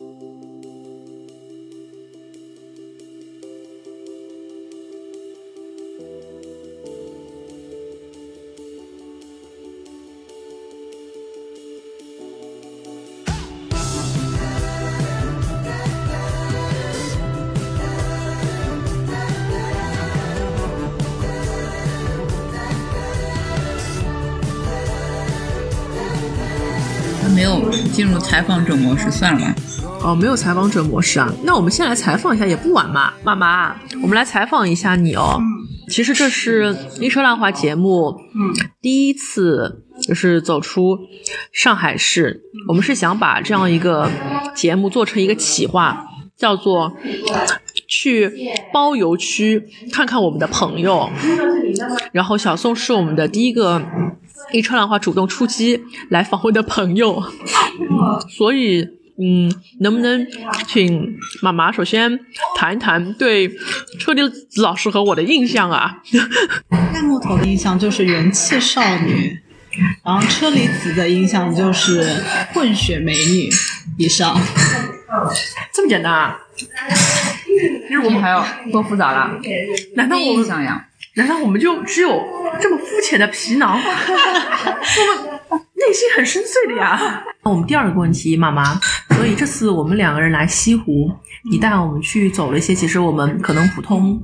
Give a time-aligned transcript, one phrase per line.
[0.00, 0.06] 没
[27.42, 29.54] 有进入采访者模式，算了吧。
[30.02, 31.30] 哦，没有采访者模式啊。
[31.44, 33.12] 那我们先来采访一下也不晚嘛。
[33.22, 35.38] 妈妈，我们来采访一下你哦。
[35.88, 40.98] 其实这是《一车浪花》节目，嗯，第一次就是走出
[41.52, 42.40] 上海市。
[42.68, 44.08] 我们是想把这样一个
[44.54, 46.06] 节目做成一个企划，
[46.36, 46.92] 叫做
[47.86, 48.32] 去
[48.72, 51.10] 包邮区看看我们的朋友。
[52.12, 53.82] 然后小宋是我们的第一个。
[54.52, 57.22] 一车浪花主动出击来访问的朋友，
[58.30, 58.84] 所以，
[59.22, 60.26] 嗯，能不能
[60.66, 62.18] 请妈妈首先
[62.56, 63.48] 谈一谈对
[63.98, 65.98] 车厘子老师和我的印象啊？
[66.92, 69.38] 大木头的印象就是元气少女，
[70.04, 72.02] 然后车厘子的印象就是
[72.54, 73.50] 混血美女。
[73.98, 74.34] 以上，
[75.72, 76.38] 这么简单啊？
[76.56, 76.66] 其
[77.92, 79.38] 实我们还要多复杂了？
[79.96, 80.46] 难道我们？
[81.14, 82.24] 难道我们就只有
[82.60, 83.76] 这么肤浅的皮囊？
[83.76, 83.82] 我
[85.28, 85.39] 们
[85.86, 87.24] 内心很深邃的呀。
[87.42, 88.78] 我们第二个问题，妈妈，
[89.16, 91.10] 所以这次我们两个人来西湖，
[91.50, 94.20] 你带我们去走了一些，其实我们可能普通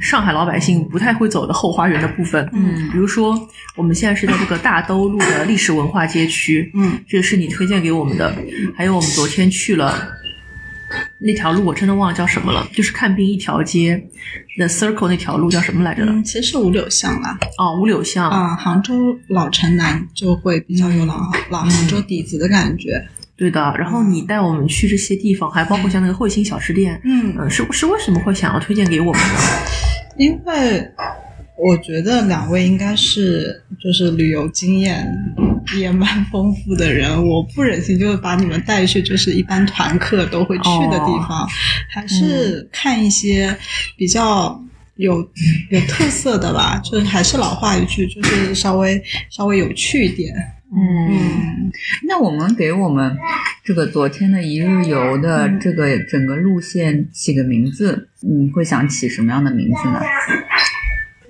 [0.00, 2.48] 上海老百姓不太会走的后花园的部分。
[2.52, 3.36] 嗯，比如说
[3.76, 6.70] 我们现在是在这个大兜路的历史文化街区。
[6.74, 8.32] 嗯，这是你推荐给我们的。
[8.76, 10.19] 还有我们昨天去了。
[11.20, 14.02] 那条路我真的忘了叫什么了，就是看病一条街
[14.56, 16.04] ，The Circle 那条路叫什么来着？
[16.04, 17.38] 嗯，其实是五柳巷啦。
[17.58, 18.30] 哦，五柳巷。
[18.30, 23.06] 啊，杭州老城南就会比较有老老杭州底子的感觉。
[23.36, 23.74] 对的。
[23.78, 27.00] 然后你带我们去这些地方，还包括像那个汇鑫小吃店。
[27.04, 29.38] 嗯嗯，是是为什么会想要推荐给我们呢？
[30.16, 30.90] 因为。
[31.62, 35.06] 我觉得两位应该是就是旅游经验
[35.78, 41.48] 也蛮丰富的人，我不忍心就是把你们带去就是一般团客都会去的地方，
[41.88, 43.56] 还是看一些
[43.96, 44.62] 比较
[44.96, 45.16] 有
[45.70, 46.80] 有特色的吧。
[46.84, 50.34] 就是还是老话一句，就是稍微稍微有趣一点。
[50.72, 51.70] 嗯，
[52.06, 53.16] 那我们给我们
[53.64, 60.00] 这个昨天的一日游的这个整个路线起个名字，你会想起什么样的名字呢？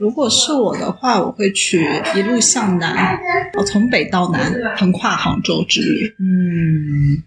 [0.01, 3.21] 如果是我的话，我会去一路向南，
[3.59, 6.17] 我从北到南横跨杭州之旅。
[6.19, 7.23] 嗯。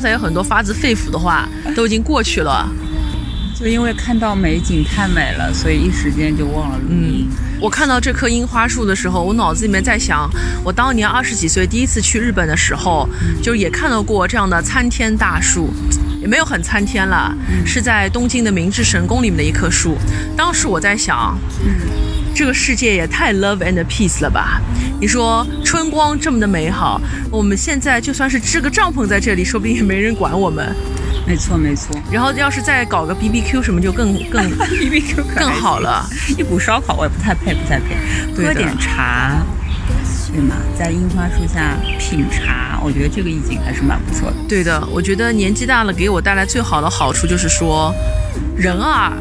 [0.00, 1.46] 刚才有很多发自肺腑的话，
[1.76, 2.66] 都已经过去了。
[3.54, 7.28] 就因为看到美景太美了，所以一时间就忘了录音。
[7.60, 10.26] 我看到这棵樱花树的时候，我脑子里面在想，
[10.64, 13.06] 我当年二十几岁第一次去日本的时候，
[13.42, 15.68] 就也看到过这样的参天大树，
[16.22, 17.36] 也没有很参天了，
[17.66, 19.98] 是在东京的明治神宫里面的一棵树。
[20.34, 21.38] 当时我在想。
[22.32, 24.62] 这个世界也太 love and peace 了吧？
[25.00, 27.00] 你说春光这么的美好，
[27.30, 30.76] 我们现在就算是支个帐篷在这里，说不定也没人管我们。
[31.26, 31.96] 没错没错。
[32.12, 36.06] 然后要是再搞个 B B Q 什么，就更 更 B B Q 更好了。
[36.36, 37.96] 一股烧烤我也不太配，不太配。
[38.36, 39.38] 喝点茶，
[40.32, 40.56] 对吗？
[40.78, 44.36] 在樱花树下品茶，我觉得这个意境还是蛮不错的。
[44.46, 47.94] 对的，我觉得年纪大了给我带来最好的好处就是说，
[48.54, 49.14] 人啊。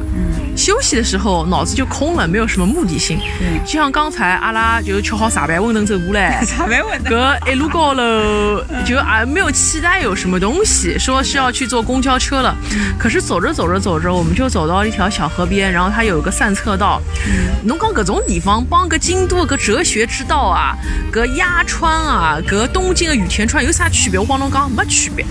[0.60, 3.18] 休息的时候脑子就空了，没有什么目的性。
[3.42, 12.54] 嗯，就像刚才阿拉就吃好茶板馄饨走过来， 茶板馄饨，哥一路高楼就啊没有期待有什么东西，说是要去坐公交车了。
[12.98, 17.02] 可是走着走着走着，我们就走到一条小河边，然后它有一个散策道。
[17.64, 20.76] 侬讲搿种地方帮个京都个哲学之道啊，
[21.14, 24.20] 搿鸭川啊，搿东京的羽田川有啥区别？
[24.20, 25.26] 我帮侬讲没区别。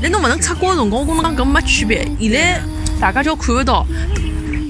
[0.00, 2.08] 那 侬不能出国的辰光，我跟侬讲搿没区别。
[2.18, 2.60] 现在。
[3.00, 3.86] 大家就看得到，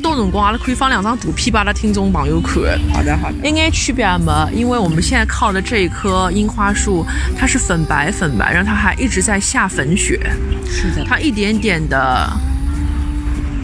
[0.02, 2.54] 到辰光阿拉可以放两张图片，把阿拉听众朋友看。
[2.92, 3.48] 好的好的。
[3.48, 7.06] 一眼区别也没，因为我们现在靠的这一棵樱花树，
[7.38, 10.18] 它是粉白粉白，然后它还一直在下粉雪。
[10.66, 11.04] 是的。
[11.04, 12.30] 它一点点的，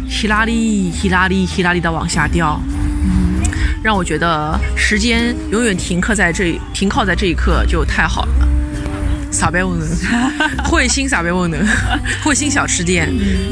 [0.08, 2.60] 希拉里希拉里希拉里的往下掉。
[3.02, 3.42] 嗯。
[3.82, 8.48] 让我觉得时间永远停刻在这停靠在这一刻就太好了。
[9.30, 9.88] 茶杯温能，
[10.64, 11.66] 慧心茶杯温能，
[12.22, 13.10] 慧心小吃店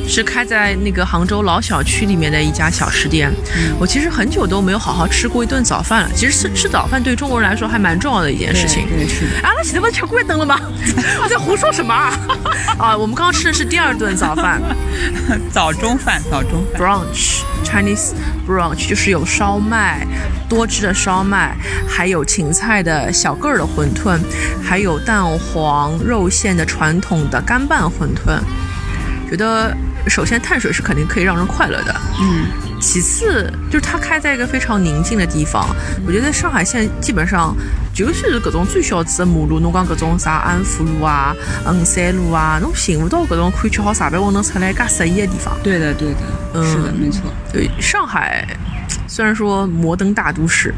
[0.09, 3.33] 是开在那个杭州老小区里面的一家小吃店。
[3.79, 6.11] 我其实很久都没有好好吃过一顿早饭了。
[6.15, 8.87] 其实吃吃早饭对中国人来说还蛮重要的一件事情。
[8.89, 9.47] 对，是的。
[9.47, 10.59] 啊，那现在不是吃关灯了吗？
[11.23, 12.13] 我在胡说什么啊？
[12.79, 14.61] 啊，我们刚刚吃的是第二顿早饭，
[15.53, 16.81] 早中饭，早中饭。
[16.81, 18.15] brunch Chinese
[18.47, 20.07] brunch 就是有烧麦，
[20.49, 21.55] 多汁的烧麦，
[21.87, 24.19] 还有芹菜的小个儿的馄饨，
[24.65, 28.41] 还有蛋黄肉馅的传统的干拌馄饨。
[29.29, 29.77] 觉得
[30.07, 32.47] 首先碳水是肯定可以让人快乐的，嗯，
[32.81, 35.69] 其次就是它开在一个非常宁静的地方。
[36.07, 37.55] 我觉得在上海现在基本上
[37.95, 41.35] 就是搿种最小资的马路，侬讲搿种啥安福路啊、
[41.65, 45.55] 衡山路啊，侬寻不到搿种可以吃好茶杯温能出来介适宜的地方。
[45.63, 46.21] 对的，对的，
[46.55, 47.23] 嗯是的，没错。
[47.53, 48.47] 对，上海
[49.07, 50.75] 虽然说摩登大都市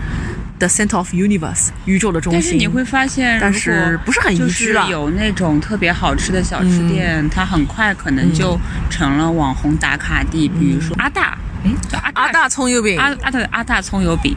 [0.61, 8.57] ，the center of universe，宇宙的中心，但是你会发现，但是不是很宜就是居啦有那种特别好吃的小吃店，它很快可能就
[8.89, 12.97] 成了网红打卡地，比如说阿大，哎，叫阿阿大葱油饼。
[12.97, 14.37] 阿阿大阿大葱油饼，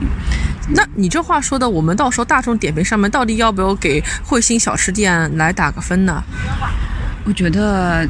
[0.69, 6.23] 那你这话说的，我们到时候大众点评上面到底要不要给慧心小吃店来打个分呢？
[7.25, 8.07] 我觉得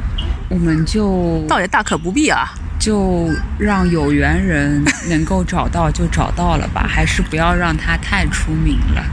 [0.48, 2.52] 我们就倒也大可不必啊。
[2.78, 9.04] 就让有缘人能够找到就找到了吧， 还是不要让他太出名了，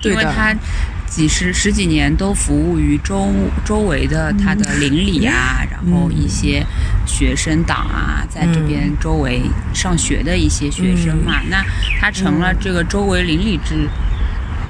[0.00, 0.54] 对因为他
[1.06, 3.32] 几十十几年都服务于周
[3.64, 6.64] 周围的他的邻里啊，然后一些
[7.06, 11.64] 学生党啊，在这边周围上学的一些学生嘛，那
[11.98, 13.88] 他成了这个周围邻里之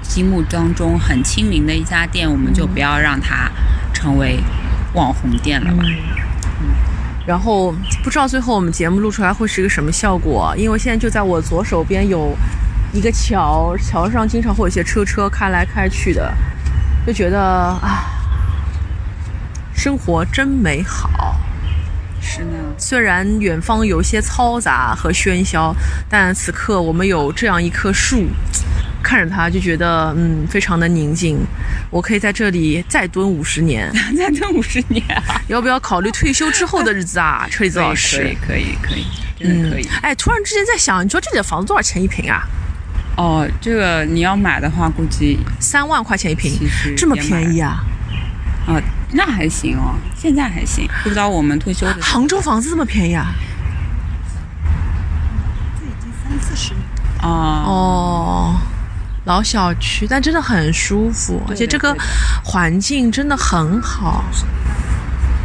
[0.00, 3.50] 心目当中很亲民的一家店，我们就不要让它
[3.92, 4.38] 成为
[4.94, 5.84] 网红店了吧。
[7.28, 7.70] 然后
[8.02, 12.34] 不知道最后我们节目录出来会是一个什么效果，因为现在就在我左手边有
[12.94, 16.32] 一个桥，桥上经常会有一些车车开来开去的，
[17.06, 18.06] 就觉得啊，
[19.74, 21.38] 生活真美好。
[22.18, 25.76] 是呢，虽然远方有一些嘈杂和喧嚣，
[26.08, 28.24] 但此刻我们有这样一棵树，
[29.08, 31.38] 看着它就觉得嗯非常的宁静。
[31.90, 35.40] 我可以在这里再蹲五十年， 再蹲五十年啊！
[35.48, 37.46] 要不要考虑退休之后的日子啊？
[37.50, 39.06] 车厘子老师可师以，，可以，可以，
[39.38, 39.88] 真的可以。
[40.02, 42.42] 哎，突然之间在想，你说这里的房子多少钱一平啊？
[43.16, 46.52] 哦，这个你要买的话，估计三万块钱一平，
[46.94, 47.82] 这么便宜啊？
[48.66, 48.76] 啊、
[49.12, 50.86] 那还行哦，现在还行。
[51.02, 53.32] 不知道我们退休的杭州房子这么便宜啊？
[56.22, 56.82] 三四十年，
[57.22, 58.60] 啊，哦，
[59.28, 61.94] 老小区，但真的很舒服，而且这个
[62.42, 64.24] 环境真的很好。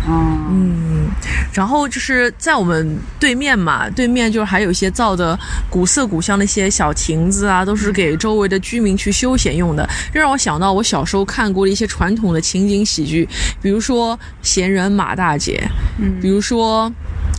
[0.08, 1.08] 嗯，嗯，
[1.54, 5.38] 然后就是在我们对面嘛，对面就是还有一些造的
[5.70, 9.86] 古色古香的一些小亭子啊，都是给周围的居民去休闲用的。
[10.14, 13.28] 这让我想到我小时候看过的一些传统的情景喜剧，
[13.62, 15.62] 比如说《闲人马大姐》，
[16.02, 16.90] 嗯比如说《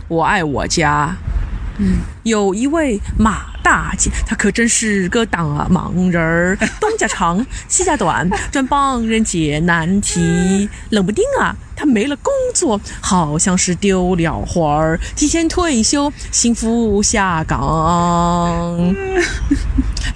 [0.07, 1.09] 我爱我家》，
[1.77, 10.69] 嗯，有一位马大姐，她可真是个大忙人儿，东家长，西家短，专帮人解难题。
[10.91, 18.95] 冷不丁啊，她没了工作，好像是丢了魂儿，提前退休，幸福下岗。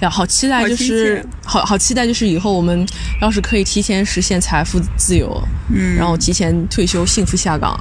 [0.00, 2.86] 呀，好期待，就是切好好期待，就是以后我们
[3.20, 7.78] 要是可以提前实现财富自由，嗯然后提前退休，幸福下岗，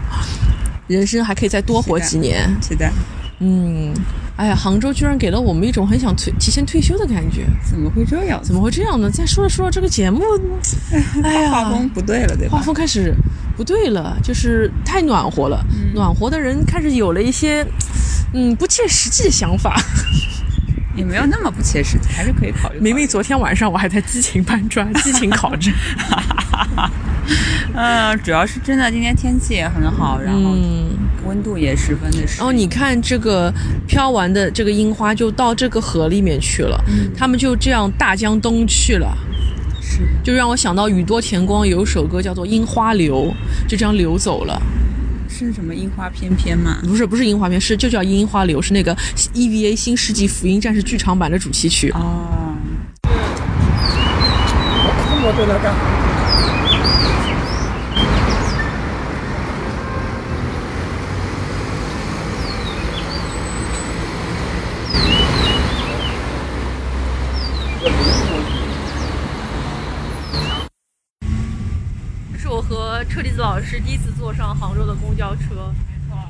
[0.87, 2.53] 人生还可以再多活几年。
[2.61, 2.91] 是的，
[3.39, 3.93] 嗯，
[4.35, 8.41] 哎呀，杭州居然给了我们一种很想退提前退休的感觉，怎么会这样？
[8.43, 9.09] 怎么会这样呢？
[9.09, 10.21] 再说着说着这个节目，
[11.23, 12.59] 哎呀， 画风不对了，对画？
[12.61, 13.13] 风开始
[13.55, 17.65] 不对了，就是太暖和了，暖和的人开始有了一些
[18.33, 19.75] 嗯不切实际的想法。
[20.95, 22.79] 也没有那么不切实际，还是可以考虑。
[22.81, 25.73] 明明昨天晚上我还在激情搬砖、 激情考证，
[27.73, 30.89] 嗯，主要是真的今天天气也很好，然后嗯。
[31.25, 32.17] 温度也十分的。
[32.37, 33.53] 然后你看这个
[33.87, 36.79] 飘完的这个樱花就到这个河里面去了，
[37.15, 39.17] 他们就这样大江东去了。
[39.81, 43.33] 是就让我想到宇多田光有一首歌叫做《樱花流》，
[43.69, 44.61] 就这样流走了。
[45.27, 46.79] 是什么樱花翩翩吗？
[46.83, 48.95] 不是不是樱花片，是就叫《樱花流》，是那个
[49.33, 51.91] EVA 新世纪福音战士剧场版的主题曲。
[51.91, 52.55] 哦，
[72.33, 75.73] 这是我和车厘子老师第一次坐上杭州的公交车，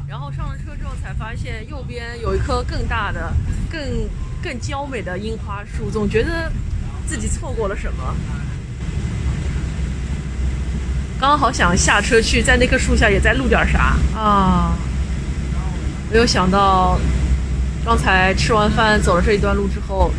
[0.07, 3.33] 然后上了车之后才发现右边有一棵更大的、
[3.67, 3.81] 更
[4.43, 6.51] 更娇美的樱花树，总觉得
[7.07, 8.15] 自己错过了什么。
[11.19, 14.77] 刚好想下车去，在那棵树下也再录点啥啊。
[16.11, 16.99] 没有想到，
[17.83, 20.11] 刚才吃完饭走了这一段路之后，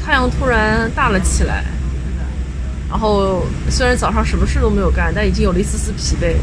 [0.00, 1.64] 太阳突然大了起来。
[2.88, 6.36] 然后虽然早上什么事都没有干，但已经有了一丝丝疲惫。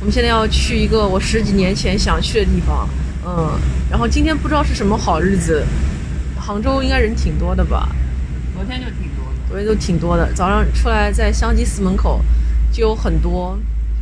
[0.00, 2.88] 我们现在要去一个我十几年前想去的地方，
[3.26, 3.58] 嗯。
[3.88, 5.64] 然后今天不知道是什么好日子，
[6.38, 7.88] 杭州应该人挺多的吧？
[8.54, 10.32] 昨天就挺多的，昨天就挺多的。
[10.32, 12.20] 早上出来在香积寺门口
[12.72, 13.56] 就有很多，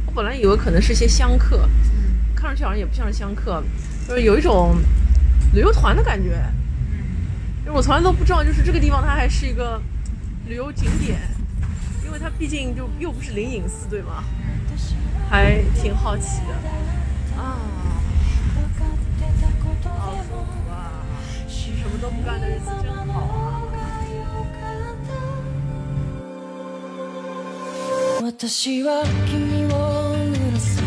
[0.07, 1.69] 我本来以为可能是一些香客，
[2.35, 3.63] 看上去好像也不像是香客，
[4.09, 4.77] 就是有一种
[5.53, 6.31] 旅游团的感觉。
[7.65, 9.81] 因为我从来都不知道，就是这个地方它还是一个
[10.49, 11.19] 旅游景点，
[12.14, 14.24] 为它毕竟就又不是灵隐寺，对吗？
[15.30, 16.54] 还挺好奇的
[17.42, 17.58] 啊。
[21.56, 23.62] 什么都不干的日子真好啊！
[28.22, 30.82] 私は君を許す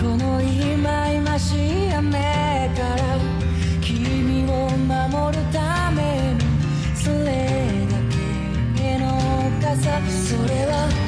[0.00, 1.75] この忌々しい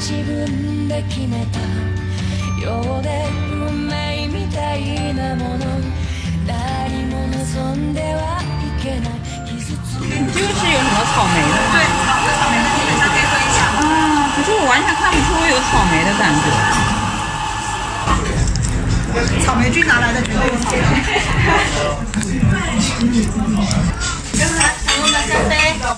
[0.09, 1.59] 自分で決めた
[2.65, 3.09] ようで
[3.53, 5.65] 運命みたいなもの
[6.47, 9.01] 何も望んでは你这个
[9.65, 11.73] 是有什么草莓的吗？
[11.73, 11.77] 对，
[12.37, 13.59] 草莓的，大家可以喝一下。
[13.81, 13.83] 啊，
[14.37, 16.45] 可是我完全看不出有草莓的感觉。
[19.45, 20.83] 草莓君拿来的绝对有草莓。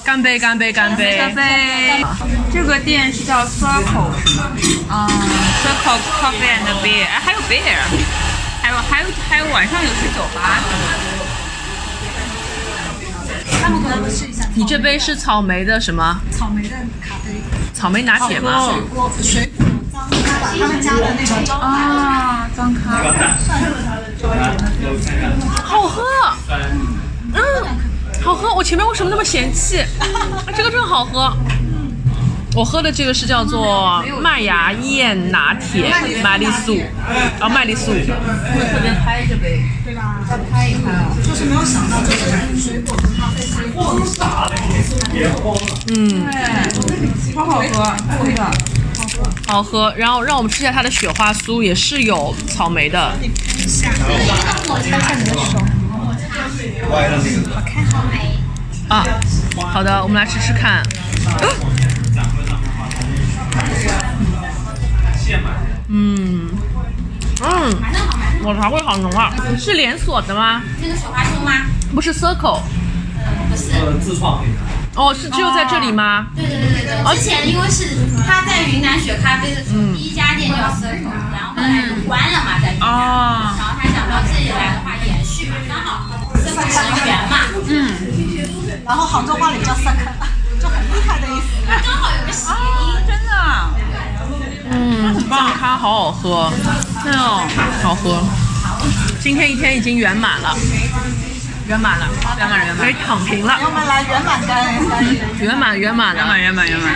[0.03, 0.39] 干杯！
[0.39, 0.71] 干杯！
[0.71, 1.17] 干杯！
[1.17, 2.05] 干杯！
[2.53, 4.51] 这个店是叫 Circle 是吗？
[4.89, 5.07] 啊
[5.63, 7.77] ，Circle Coffee and Beer，哎，还有 beer，
[8.61, 10.59] 还有还有还有晚上有去酒吧。
[14.53, 16.19] 你这杯是草莓的什么？
[16.31, 17.41] 草莓的咖啡。
[17.73, 18.69] 草莓拿铁吗？
[18.71, 23.03] 水果水果脏咖，他们家的那种啊，脏咖。
[25.63, 26.03] 好喝，
[27.33, 27.41] 嗯，
[28.21, 28.53] 好喝。
[28.53, 29.83] 我前面为什么那么嫌弃？
[30.55, 31.35] 这个真好喝。
[32.53, 35.89] 我喝的这个是叫做麦芽燕拿铁
[36.21, 36.77] 麦丽素，
[37.39, 37.93] 啊，麦丽素。
[37.93, 40.19] 特别拍这杯，对吧？
[40.29, 41.15] 再拍一拍啊！
[41.25, 42.17] 就是没有想到这个
[42.59, 44.55] 水果的咖啡是这傻的，
[45.95, 47.63] 嗯，对，超好喝，
[48.21, 48.43] 真的。
[48.43, 49.23] 好喝。
[49.47, 53.13] 好喝然后让我们吃一下它的雪花酥，也是有草莓的。
[54.67, 55.80] 我看一下你的手。
[57.53, 58.37] 好看，好美。
[58.87, 59.05] 啊，
[59.73, 60.83] 好的，我们来吃吃看。
[65.87, 66.49] 嗯，
[67.43, 67.75] 嗯，
[68.41, 69.33] 抹茶味好浓啊！
[69.57, 70.61] 是连锁的吗？
[70.81, 71.51] 那个雪花酥吗？
[71.93, 72.61] 不是 Circle，
[73.49, 74.43] 不是自创
[74.95, 76.27] 哦，是只有在这里吗？
[76.35, 77.15] 对对对对对。
[77.15, 82.89] 之前因为是他在云南雪咖啡的时候，第一家店叫 Circle，然后后来就关了嘛，在云南。
[82.89, 83.55] 哦。
[83.57, 85.20] 然后他想到这里来的话延
[86.39, 87.35] 续嘛，刚好 Circle 成员嘛。
[87.67, 87.69] 嗯。
[88.85, 90.15] 然后杭州话里叫 Circle，
[90.59, 91.47] 就很厉害的意思。
[91.67, 92.55] 刚好有个谐音，
[93.07, 93.31] 真的。
[94.73, 96.51] 嗯，棒咖好好喝，
[97.03, 97.45] 对哦，
[97.83, 98.23] 好喝。
[99.19, 100.55] 今天一天已经圆满了，
[101.67, 102.07] 圆满了，
[102.37, 103.59] 圆满圆满，可以躺平了。
[103.61, 104.73] 我们来圆满干，
[105.39, 106.95] 圆满圆满圆满圆满圆满。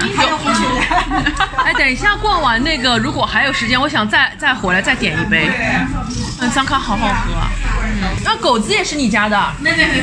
[1.65, 5.51] 哎，等一下逛完那个，如果还有时间，我想再再回来再点一杯。
[6.39, 7.13] 嗯，张咖好好喝。
[8.24, 9.54] 那狗子也是你家的？
[9.60, 10.00] 没没没，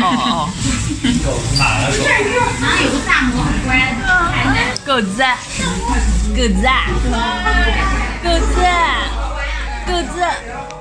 [0.00, 0.48] 哦哦。
[1.58, 3.30] 哪有个大
[3.64, 3.68] 乖
[4.00, 4.06] 的？
[4.84, 5.22] 狗子。
[6.36, 6.66] 狗子，
[8.22, 8.56] 狗子，
[9.86, 10.77] 狗子。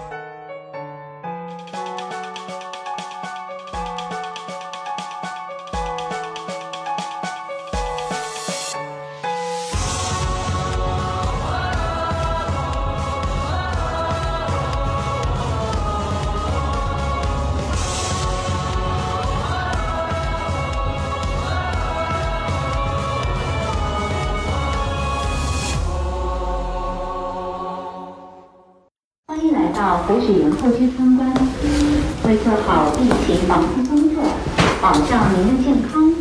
[30.67, 31.31] 湖水岩后区参观，
[32.25, 34.21] 为做好疫情防控工作，
[34.81, 36.13] 保障您的健康，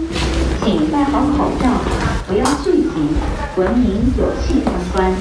[0.62, 1.66] 请戴好口罩，
[2.28, 3.16] 不要聚集，
[3.56, 5.12] 文明有序参观。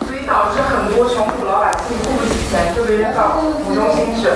[0.00, 4.26] 所以导致很多穷苦老百姓付不起钱就被扔到湖中心去。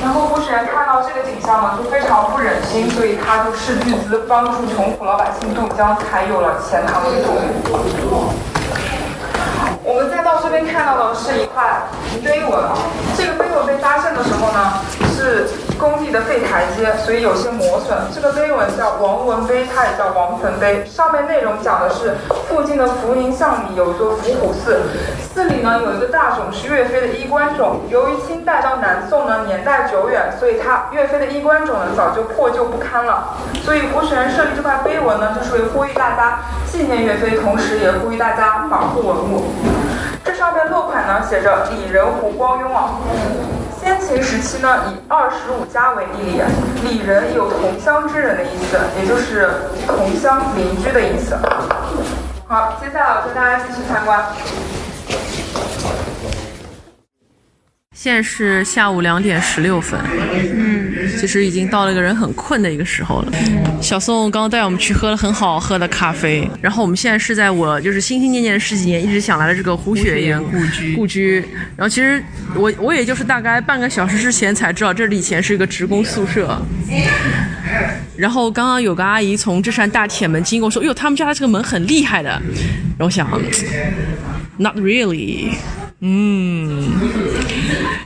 [0.00, 7.36] 然后湖水岩看到这个景象呢，就非常不忍心，所以他就斥巨资帮助穷苦老百姓渡江，才有了钱塘运动。
[9.88, 11.86] 我们再到这边看到的是一块
[12.24, 12.58] 碑文，
[13.16, 14.82] 这个碑文被发现的时候呢，
[15.14, 15.46] 是
[15.78, 17.96] 工地的废台阶，所以有些磨损。
[18.14, 20.84] 这个碑文叫王文碑，它也叫王坟碑。
[20.86, 22.16] 上面内容讲的是
[22.48, 24.82] 附近的福宁巷里有一座伏虎寺，
[25.32, 27.80] 寺里呢有一个大冢是岳飞的衣冠冢。
[27.88, 33.36] 由于清代到南宋呢年代久远，所以它岳飞的衣冠冢呢早就破旧不堪了。
[33.62, 39.44] 所以胡雪岩设立这块碑文呢，就是为呼吁大家纪念岳飞，同时也呼吁大家保护文物。
[40.24, 42.90] 这上面落款呢写着李仁胡光庸啊。
[43.86, 46.42] 先秦时期呢，以二十五家为地里，
[46.88, 49.48] 里人有同乡之人的意思，也就是
[49.86, 51.36] 同乡邻居的意思。
[52.48, 54.20] 好，接下来我带大家继续参观。
[57.94, 60.75] 现在是下午两点十六分，嗯，
[61.18, 63.32] 其实已经到了一个人很困的一个时候了。
[63.80, 71.44] 小宋刚刚带我们去喝了很好喝的咖啡，然后我们现在是在我就是心心念念十几年一直想来的这个胡雪岩故居故居。
[71.76, 72.22] 然后其实
[72.54, 76.60] 我我也就是大概半个小时之前才知道这里以前是一个职工宿舍。
[78.16, 82.30] 然后刚刚有个阿姨从这扇大铁门经过，说：“哟，他们家这个门很厉害的。”
[82.96, 83.28] 然后想
[84.56, 85.50] ，Not really。
[86.00, 86.92] 嗯，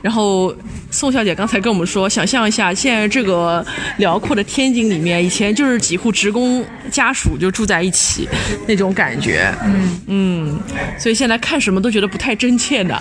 [0.01, 0.53] 然后
[0.91, 3.65] 宋小姐刚才跟我们说，想象一下，现在这个
[3.97, 8.27] 辽阔的天津里面，以前就是几户职工家属就住在一起
[8.67, 9.51] 那种感觉。
[9.63, 10.59] 嗯嗯，
[10.99, 12.99] 所以现在看什么都觉得不太真切的，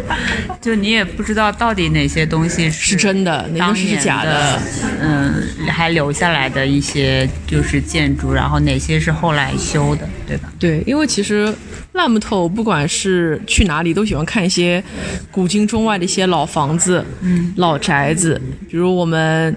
[0.60, 4.60] 就你也不知道到底哪些东西是真的，哪些是假的。
[5.02, 10.50] 嗯，还留下来的一些就是建筑，然后哪些是后来修的，对吧？
[10.58, 11.54] 对，因为其实。
[11.96, 14.82] 烂木头，不管是去哪里，都喜欢看一些
[15.30, 18.40] 古今中外的一些老房子、嗯，老宅子。
[18.70, 19.56] 比如我们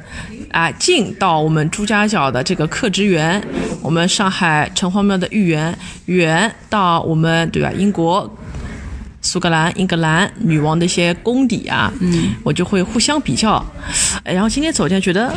[0.51, 3.41] 啊，进到我们朱家角的这个客职园，
[3.81, 7.72] 我们上海城隍庙的御园，远到我们对吧？
[7.77, 8.34] 英国。
[9.22, 13.63] 苏格兰、英格兰女王的一些功底啊，嗯，我就会互相比较。
[14.24, 15.29] 然后今天走进来觉得，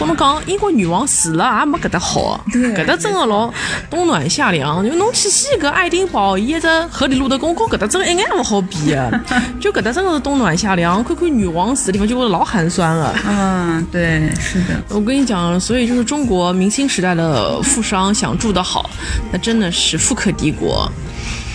[0.00, 3.52] 我们讲英国女王死了也没搿搭好，搿搭真的老
[3.88, 4.84] 冬暖夏凉。
[4.84, 8.96] 就侬去西搿爱丁堡，伊一只河里路德宫，跟搿搭真一眼勿好比。
[9.60, 13.14] 就搿搭真的是冬暖夏凉，看看女王死的地方就会老寒酸了。
[13.26, 14.82] 嗯，对，是的。
[14.88, 18.90] 我跟你讲，所以就是中国明清时代的富商想住得好，
[19.30, 20.90] 那真的是富可敌国。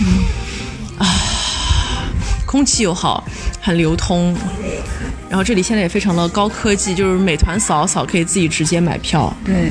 [0.00, 0.24] 嗯，
[0.98, 1.06] 啊。
[2.46, 3.22] 空气又好，
[3.60, 4.34] 很流通，
[5.28, 9.70] 然后这里现在也非常的高科技，就是美团扫扫可以自己直接买票，对，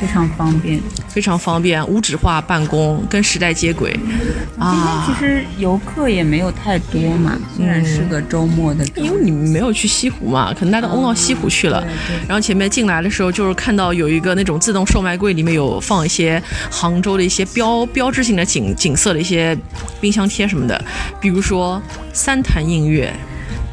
[0.00, 0.80] 非常方便。
[1.08, 3.90] 非常方便，无纸化办公，跟时代接轨。
[3.92, 8.84] 今天其实游客也没有太多嘛，虽然是个周末的。
[8.96, 11.82] 因为你们没有去西湖嘛，可能大家都欧到西湖去了。
[12.28, 19.56] 然后前面进来的时候，就是看到有一个那种自动售卖柜，里面有放一些杭州的一些标标志性的景景色的一些
[20.02, 20.84] 冰箱贴什么的，
[21.18, 21.80] 比如说
[22.12, 23.10] 三潭印月，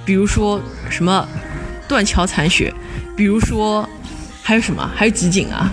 [0.06, 0.62] 比如说
[0.93, 1.27] 什么
[1.88, 2.71] 断桥残雪，
[3.17, 3.88] 比如说
[4.43, 4.88] 还有什么？
[4.95, 5.71] 还有集锦啊。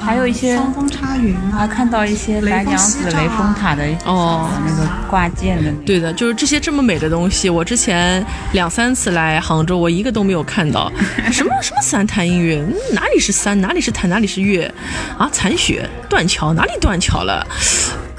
[0.00, 5.70] 还有一些双峰插云啊，看到一些白娘子雷峰塔的哦，那个挂件的。
[5.86, 10.90] 对的，就是这些这么美的东西，我之前两三次来杭州，我一个都没有看到。
[11.30, 14.72] 什么什么三潭印月，哪里是三，哪里是潭，哪里是月？
[15.16, 17.46] 啊，残雪断桥，哪里断桥了？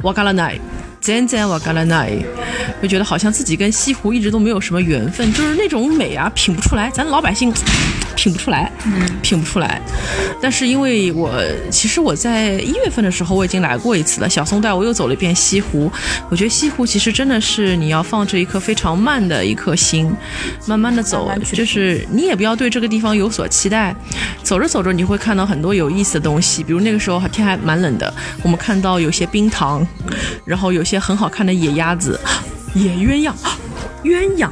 [0.02, 0.58] 我干了奶。
[1.02, 2.08] 真真我干了那，
[2.84, 7.52] 就觉得好像自己跟西湖一直都没有什么缘分，就是那种美啊，品不出来，咱老百姓
[8.16, 9.82] 品不出来，嗯品不出来。
[10.40, 11.34] 但是因为我
[11.72, 15.92] 其实我在一月份的时候我已经来过一次了，小松带我又走了一遍西湖，
[16.30, 20.10] 我觉得西湖其实真的是你要放着一颗非常慢的一颗心，
[20.68, 23.94] 慢慢的走，就是你也不要对这个地方有所期待，
[24.42, 29.86] 走着走着你会看到很多有意思的东西，比如那个时候天还蛮冷的，我们看到有些冰糖，
[30.46, 30.94] 然后有些。
[30.94, 32.20] 些很好看的野鸭子，
[32.76, 33.34] 野鸳鸯，
[34.04, 34.50] 鸳鸯，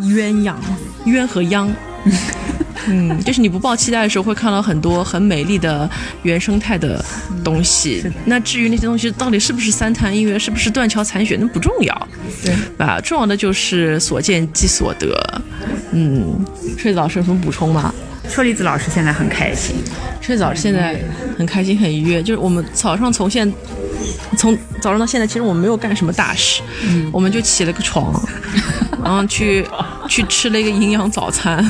[0.00, 0.54] 鸳鸯，
[1.04, 1.68] 鸳和鸯，
[2.88, 5.88] 嗯，就是你不抱期待的时候，会看到很多很美丽的
[6.22, 7.04] 原生态的
[7.42, 8.04] 东西。
[8.24, 12.08] 那至于那些东西到底是不是三潭印月，是不是断桥残雪，那不重要，
[12.42, 13.00] 对吧？
[13.00, 15.42] 重要的就是所见即所得。
[15.92, 16.44] 嗯，
[16.78, 17.94] 睡子老师有什么补充吗？
[18.28, 19.76] 车厘子老师现在很开心，
[20.22, 20.98] 锤子老师现在
[21.36, 23.52] 很开心很愉悦，就是我们早上从现。
[24.36, 26.62] 从早上到现在，其实我们没有干什么大事，
[27.12, 28.12] 我们就起了个床，
[29.02, 29.66] 然后去
[30.08, 31.64] 去吃了一个营养早餐，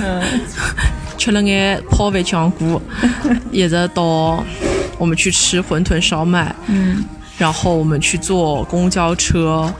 [1.18, 2.80] 吃了眼泡饭香菇，
[3.50, 4.44] 一直到
[4.98, 6.54] 我们去吃馄饨烧麦，
[7.36, 9.72] 然后我们去坐公交车，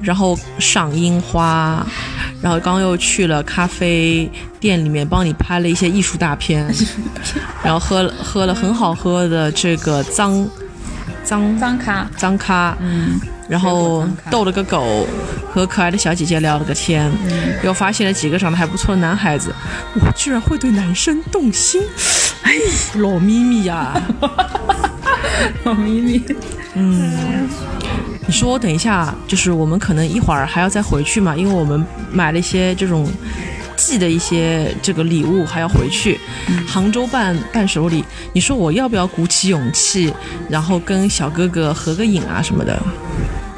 [0.00, 1.84] 然后赏樱花，
[2.40, 6.72] 然后刚又去了咖啡店里面帮你拍了一些艺术大片，
[7.62, 10.48] 然后喝了喝了很好喝的这个脏。
[11.24, 15.06] 张张卡，张卡，嗯，然后逗了个狗，
[15.52, 17.10] 和可爱的小姐姐聊了个天，
[17.62, 19.54] 又发现了几个长得还不错的男孩子，
[19.94, 21.82] 我居然会对男生动心，
[22.42, 22.52] 哎，
[22.94, 24.00] 老咪咪呀，
[25.64, 26.22] 老咪咪，
[26.74, 27.48] 嗯。
[28.24, 33.06] 你说我等一下，就是我们可能一会儿还要再回去嘛，因为我们买了一些这种
[33.84, 36.20] 寄的一些这个礼物，还要回去
[36.66, 38.04] 杭州办伴手礼。
[38.32, 40.14] 你说我要不要鼓起勇气，
[40.48, 42.80] 然后跟小哥哥合个影啊什么的？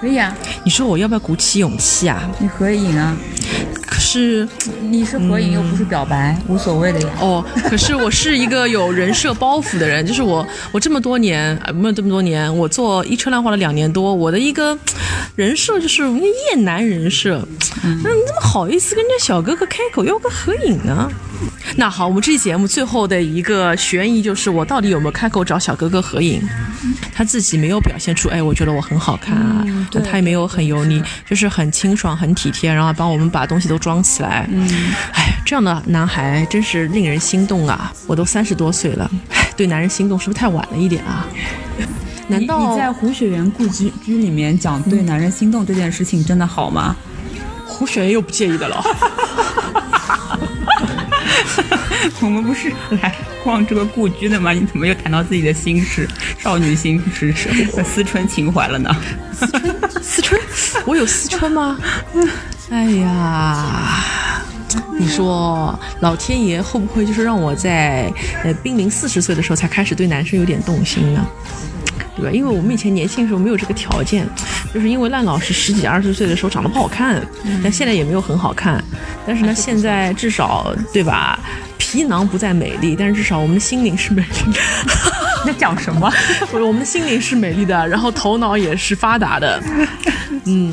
[0.00, 0.34] 可以啊。
[0.64, 2.26] 你说我要不要鼓起勇气啊？
[2.38, 3.14] 你合影啊。
[4.14, 4.48] 可是
[4.80, 7.08] 你是合影又不是表白，无所谓的呀。
[7.20, 14.78] 哦，可是我是一个有人设包袱的人，就是我我这么多年没有这么多年，我做一车烂话了两年多，我的一个
[15.34, 17.44] 人设就是一个厌男人设。
[17.82, 21.10] 嗯，你怎么好意思跟人家小哥哥开口要个合影呢？
[21.76, 26.40] 那好，我们这期节目最后的一个悬疑就是我到底有没有开口找小哥哥合影？
[27.12, 29.66] 他自己没有表现出，哎，我觉得我很好看啊，
[30.04, 34.46] 他也没有很油腻，就是很清爽、很体贴，然后帮我们把东西都装起来。
[34.52, 34.68] 嗯，
[35.12, 37.92] 哎，这样的男孩真是令人心动啊！
[38.06, 39.10] 我都三十多岁了，
[39.56, 41.26] 对男人心动是不是太晚了一点啊？
[42.28, 46.94] 难道你在胡雪岩故居居里面讲对男人心动这件事情真的好吗？
[47.66, 48.84] 胡雪岩又不介意的了。
[52.20, 54.52] 我们不是来逛这个故居的吗？
[54.52, 57.34] 你怎么又谈到自己的心事、少女心事、
[57.84, 58.94] 思春情怀了呢？
[59.32, 61.76] 思春，思春，我有思春吗？
[62.70, 64.42] 哎呀，
[64.98, 71.24] 你说老天爷会不会就是让我在呃濒临四十岁的时候才开始对男生有点动心呢？
[72.16, 72.30] 对吧？
[72.32, 74.26] 因为我们以前年轻的时候没有这个条件，
[74.72, 77.20] 就是因为烂老师十几二十岁的时候长得不好看，
[77.62, 78.82] 但现在也没有很好看。
[79.26, 81.38] 但是呢，现在至少对吧？
[81.76, 84.60] 皮囊不再美丽，但是至少我们的心灵是美丽的。
[85.44, 86.10] 你在讲什么？
[86.52, 89.62] 我们的心灵是美丽的，然后头脑也是发达的。
[90.44, 90.72] 嗯，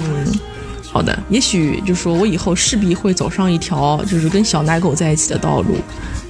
[0.91, 1.17] 好的。
[1.30, 5.75] 也许就说我以后势必会走上一条就是跟小奶狗在一起的道路。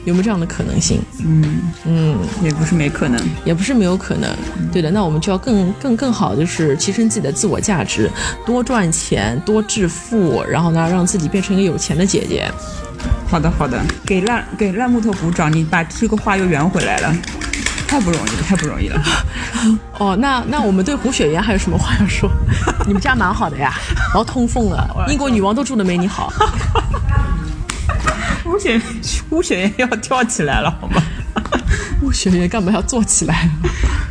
[0.03, 0.99] 有没有这样的可能性？
[1.23, 4.35] 嗯嗯，也不是没可能，也不是没有可能。
[4.71, 8.09] 对的，那我们就要更更更好，就是提升自己的自我价值，
[8.43, 12.49] 多赚钱，多致富，然后呢，让自己变成一个有钱的姐姐。
[13.29, 17.15] 好的好的，给烂给烂木头鼓掌，你把这个话又圆回来了，
[17.91, 19.03] 太不容易了，太不容易了。
[19.99, 22.31] 哦，那那我们对胡雪岩还有什么话要说？
[22.87, 26.31] 你们家蛮好的呀，然后通风了，英国女王都住的没你好。
[28.45, 28.81] 胡雪
[29.29, 31.03] 胡雪岩要跳起来了，好吗？
[31.99, 33.49] 胡雪岩干嘛要坐起来？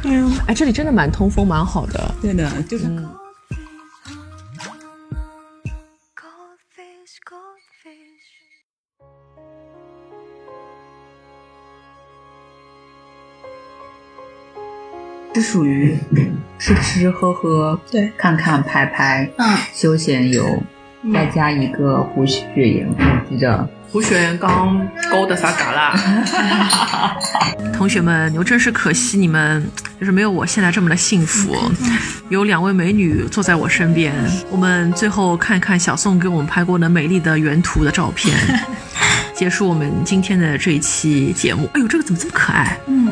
[0.04, 2.14] 哎呀，哎，这里真的蛮通风，蛮好的。
[2.20, 2.84] 对的，就是。
[15.40, 15.96] 是属于
[16.58, 20.62] 吃吃喝喝，对，看看拍拍，嗯，休闲游，
[21.14, 23.66] 再加一个胡雪岩我记得。
[23.90, 25.98] 胡雪岩刚高的啥嘎啦？
[27.74, 29.66] 同学们，我真是可惜你们
[29.98, 31.56] 就是没有我现在这么的幸福，
[32.28, 34.14] 有两位美女坐在我身边。
[34.50, 38.36] 我们最后看一看小宋给我们拍过的美丽的原图的照片，
[39.34, 41.68] 结束我们今天的这一期节目。
[41.74, 42.78] 哎呦，这个怎么这么可爱？
[42.86, 43.10] 嗯，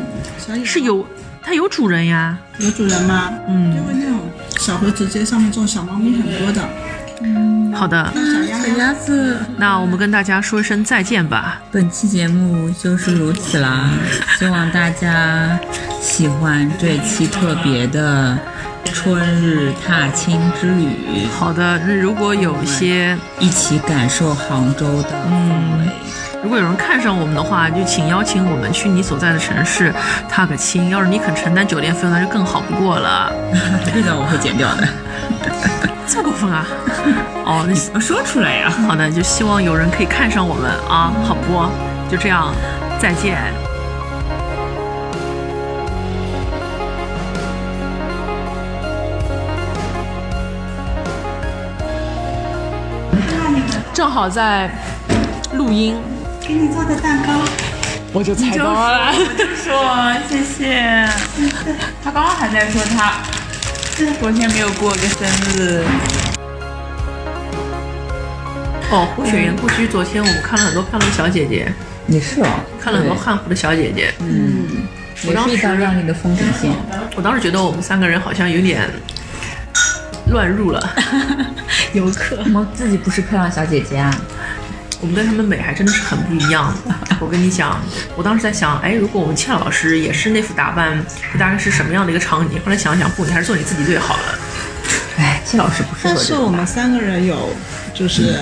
[0.64, 1.04] 是有
[1.48, 2.36] 它有主人呀？
[2.58, 3.32] 有主人吗？
[3.48, 4.20] 嗯，因为那种
[4.58, 6.68] 小盒子街上面这种小猫咪很多的。
[7.22, 11.62] 嗯，好的，小鸭子，那我们跟大家说一声再见吧。
[11.72, 13.88] 本期节目就是如此啦，
[14.38, 15.58] 希望大家
[16.02, 18.38] 喜欢这期特别的
[18.84, 21.26] 春日踏青之旅。
[21.38, 25.90] 好的，那如果有一些一起感受杭州的氛围，
[26.42, 29.92] 如果有人看上我们的话，就请邀请我们去你所在的城市
[30.28, 30.88] 踏个青。
[30.88, 33.32] 要是你肯承担酒店费用，那就更好不过了。
[33.92, 34.88] 这段我会剪掉的。
[36.06, 36.64] 这么过分啊！
[37.44, 38.72] 哦，你说出来呀。
[38.86, 41.68] 好的，就希望有人可以看上我们啊，好不？
[42.10, 42.54] 就这样，
[42.98, 43.36] 再见。
[53.92, 54.70] 正好在
[55.54, 55.96] 录音，
[56.48, 57.44] 给你做的蛋糕，
[58.10, 59.12] 我就猜到了。
[59.12, 61.06] 我就说谢谢。
[62.02, 63.16] 他刚刚还在说他。
[64.18, 65.84] 昨天没有过个生日。
[68.90, 71.70] 哦，胡雪岩故居，昨天我们看了很多漂亮小姐姐。
[72.06, 72.46] 也是哦，
[72.80, 74.14] 看了很多汉服的小姐姐。
[74.20, 74.88] 嗯，
[75.24, 76.72] 也是一道亮丽的风景线。
[77.14, 78.88] 我当时觉得我们三个人好像有点
[80.30, 80.96] 乱入了。
[81.92, 84.10] 游客，我自己不是漂亮小姐姐啊。
[85.00, 86.74] 我们跟他们美还真的是很不一样。
[87.20, 87.80] 我跟你讲，
[88.16, 90.98] 我当时在想，哎，如果我们倩老师也是那副打扮，
[91.38, 92.58] 大概是什么样的一个场景？
[92.64, 94.38] 后来想想，不，你还是做你自己最好了。
[95.18, 96.24] 哎，谢老师不适合但。
[96.24, 97.50] 是我们三个人有
[97.94, 98.38] 就是。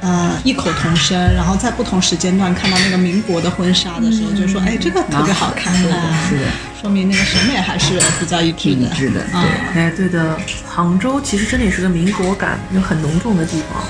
[0.00, 6.44] 呃，异口同声，然后在不同时间段看到那个民国的婚纱的时候，就说：“哎，这个特别好看。”是的哎是的，
[6.80, 8.82] 说明那个审美还是比较一致的。
[8.82, 9.44] 一致的啊，
[9.74, 13.82] 哎，对的，杭州其实真的也是个民国感有很浓重的地方，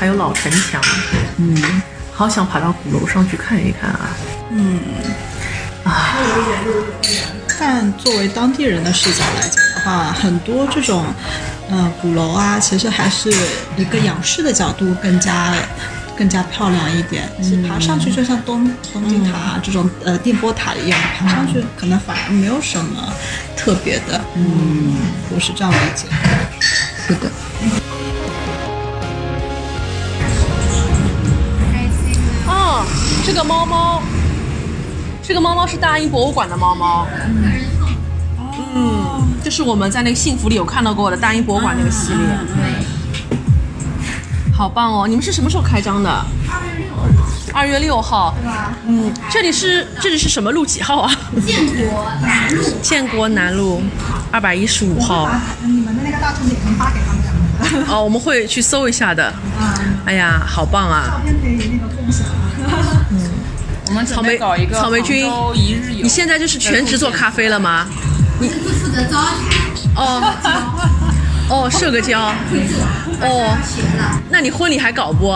[0.00, 0.80] 还有老城墙，
[1.36, 4.16] 嗯，好想爬到鼓楼上去看一看啊。
[4.50, 4.80] 嗯，
[5.84, 6.16] 啊
[7.58, 11.04] 但作为当地人的视角来讲的话，很多这种，
[11.68, 13.30] 呃、鼓楼啊，其实还是
[13.76, 15.52] 一个仰视的角度更加
[16.16, 17.28] 更加漂亮一点。
[17.42, 23.12] 其实爬上去就像东东京塔、啊这种呃电波塔一样，爬上去可能反而没有什么
[23.54, 24.18] 特别的。
[24.34, 24.94] 嗯，
[25.28, 26.06] 我是这样理解。
[27.06, 27.30] 是的，
[33.24, 34.02] 这个猫猫，
[35.22, 37.06] 这个猫猫是大英博物馆的猫猫。
[38.74, 42.18] 嗯，就是我们在那个幸福里有看到过的大英博物馆那个系列。
[44.52, 45.06] 好棒哦！
[45.08, 46.24] 你们是什么时候开张的？
[47.52, 48.34] 二月六号。
[48.86, 51.10] 嗯，这里是这里是什么路几号啊？
[51.46, 53.82] 建国南路建国南路
[54.30, 55.30] 二百一十五号。
[55.64, 59.32] 你们的那个大众点评发给他们两个，哦，我们会去搜一下的。
[60.04, 61.22] 哎呀，好棒啊！
[64.00, 65.18] 们准备搞一个草莓君
[65.54, 66.02] 一日游。
[66.02, 67.86] 你现在就是全职做咖啡了吗？
[68.40, 69.30] 你是负责招财，
[69.96, 70.34] 哦
[71.50, 72.32] 哦，社个交。
[73.20, 73.56] 哦，
[74.30, 75.26] 那你婚礼还搞不？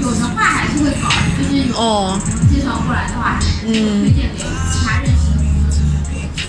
[0.00, 2.18] 有的话还是会搞，就是有哦
[2.50, 3.72] 介绍过来的话，推
[4.12, 5.36] 荐给其他认识的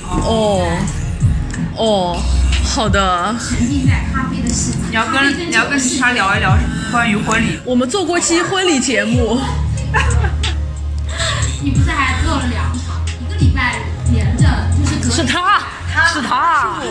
[0.07, 0.77] 朋友，哦
[1.75, 2.21] 哦，
[2.63, 3.35] 好的。
[3.39, 4.77] 沉浸在咖啡的世界。
[4.89, 6.57] 你要跟你要跟他聊一聊
[6.91, 7.59] 关于婚礼。
[7.65, 9.37] 我们做过期婚礼节目，
[11.69, 13.75] 你不是还做了两场，一个礼拜
[14.11, 14.43] 连着，
[14.75, 15.59] 就是隔是他，
[16.11, 16.81] 是他。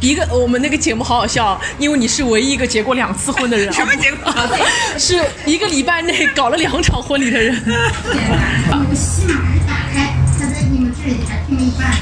[0.00, 3.70] 一个我们那个节目好好笑，因为你是唯一一个结过两次婚的人。
[3.74, 4.32] 什么结果？
[4.96, 7.54] 是一个礼拜内搞了两场婚礼的人。
[8.66, 8.78] 打
[9.92, 11.92] 开，他在你们这里还听了一半，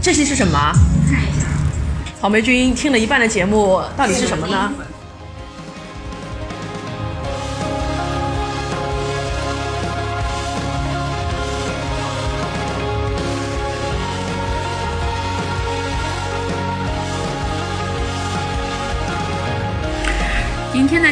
[0.00, 0.72] 这期是什么？
[1.10, 1.46] 看一下。
[2.20, 4.72] 草莓君听了一半的节目，到底是什么呢？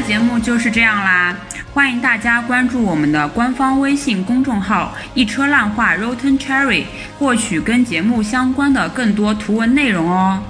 [0.06, 1.34] 节目就是这样啦，
[1.72, 6.84] 欢迎大家关注我们的官方微信公众号“一车烂话 Rotten Cherry”，
[7.18, 10.42] 获取跟节目相关的更多图文内容哦。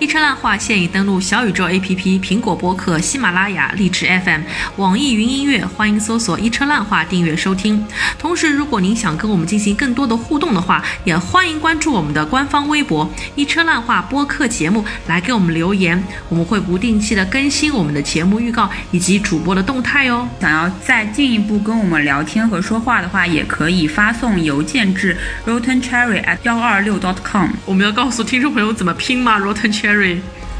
[0.00, 4.40] 一车烂话现已登录小宇宙 APP、苹果播客、喜马拉雅、荔枝 FM、
[4.76, 7.86] 网易云音乐，欢迎搜索“一车烂话”订阅收听。
[8.18, 20.26] 同时，如果您想跟我们进行更多的互动的话，也欢迎关注我们的官方微博“一车烂话”播客节目，来给我们留言，我们会不定期的更新我们的节目预告以及主播的动态哦。
[20.40, 25.14] 想要再进一步跟我们聊天和说话的话，也可以发送邮件至
[25.46, 29.89] rotten cherry at 幺二六 dot com，我们要告诉听众朋友怎么拼吗？Rotten Cherry。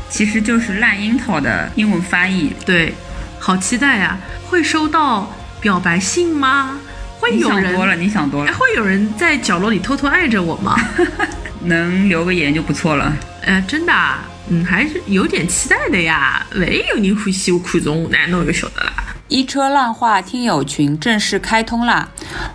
[0.09, 2.53] 其实就是烂樱桃的英文翻译。
[2.67, 2.95] 对，
[3.39, 6.79] 好期待呀、会收到表白信吗？
[7.19, 10.75] 会有人想多了，你想多哎，了，会有人在角落里偷偷爱着我吗？
[11.65, 13.15] 能留个言就不错了。
[13.43, 16.47] 呃，真的啊，嗯，还是有点期待的呀。
[16.55, 19.00] 万一有人欢喜我看中我，那侬就晓得啦。
[19.31, 22.09] 一车烂话听友群正式开通啦！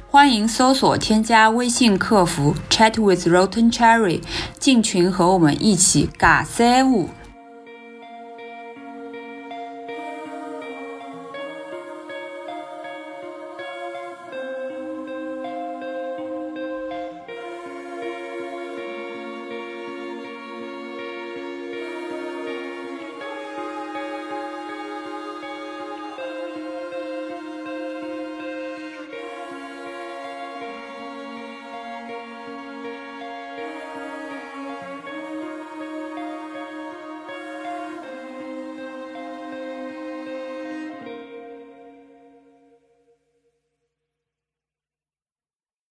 [0.09, 4.21] 欢迎搜索添加微信客服 Chat with Rotten Cherry
[4.59, 7.09] 进群和我们一起尬三五。